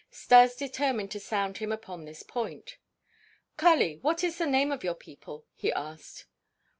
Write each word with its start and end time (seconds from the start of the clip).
Stas 0.09 0.55
determined 0.55 1.11
to 1.11 1.19
sound 1.19 1.59
him 1.59 1.71
upon 1.71 2.05
this 2.05 2.23
point. 2.23 2.77
"Kali, 3.55 3.97
what 4.01 4.23
is 4.23 4.39
the 4.39 4.47
name 4.47 4.71
of 4.71 4.83
your 4.83 4.95
people?" 4.95 5.45
he 5.53 5.71
asked. 5.71 6.25